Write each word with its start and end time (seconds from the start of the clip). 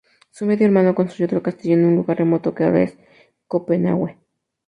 Su 0.31 0.47
medio 0.47 0.65
hermano 0.65 0.95
construyó 0.95 1.25
otro 1.27 1.43
castillo 1.43 1.75
en 1.75 1.85
un 1.85 1.95
lugar 1.95 2.17
remoto, 2.17 2.55
que 2.55 2.63
ahora 2.63 2.81
es 2.81 2.97
Copenhague. 3.45 4.17